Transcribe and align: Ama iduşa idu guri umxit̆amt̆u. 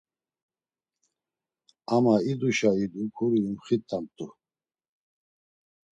Ama 1.95 2.15
iduşa 2.31 2.71
idu 2.83 3.03
guri 3.15 3.39
umxit̆amt̆u. 3.47 4.27